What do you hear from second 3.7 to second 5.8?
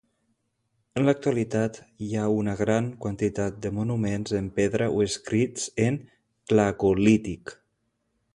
monuments en pedra o escrits